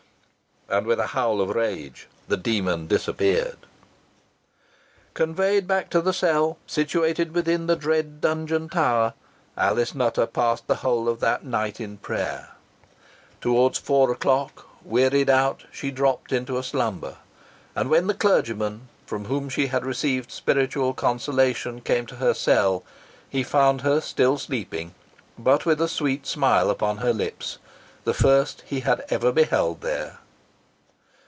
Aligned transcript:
And 0.73 0.87
with 0.87 1.01
a 1.01 1.07
howl 1.07 1.41
of 1.41 1.49
rage 1.49 2.07
the 2.29 2.37
demon 2.37 2.87
disappeared. 2.87 3.57
Conveyed 5.13 5.67
back 5.67 5.89
to 5.89 5.99
her 5.99 6.13
cell, 6.13 6.59
situated 6.65 7.33
within 7.33 7.67
the 7.67 7.75
dread 7.75 8.21
Dungeon 8.21 8.69
Tower, 8.69 9.13
Alice 9.57 9.93
Nutter 9.93 10.25
passed 10.25 10.67
the 10.67 10.75
whole 10.75 11.09
of 11.09 11.19
that 11.19 11.43
night 11.43 11.81
in 11.81 11.97
prayer. 11.97 12.51
Towards 13.41 13.79
four 13.79 14.13
o'clock, 14.13 14.65
wearied 14.81 15.29
out, 15.29 15.65
she 15.73 15.91
dropped 15.91 16.31
into 16.31 16.57
a 16.57 16.63
slumber; 16.63 17.17
and 17.75 17.89
when 17.89 18.07
the 18.07 18.13
clergyman, 18.13 18.87
from 19.05 19.25
whom 19.25 19.49
she 19.49 19.67
had 19.67 19.85
received 19.85 20.31
spiritual 20.31 20.93
consolation, 20.93 21.81
came 21.81 22.05
to 22.05 22.15
her 22.15 22.33
cell, 22.33 22.85
he 23.29 23.43
found 23.43 23.81
her 23.81 23.99
still 23.99 24.37
sleeping, 24.37 24.93
but 25.37 25.65
with 25.65 25.81
a 25.81 25.89
sweet 25.89 26.25
smile 26.25 26.69
upon 26.69 26.99
her 26.99 27.11
lips 27.11 27.57
the 28.05 28.13
first 28.13 28.63
he 28.65 28.79
had 28.79 29.03
ever 29.09 29.33
beheld 29.33 29.81
there. 29.81 30.17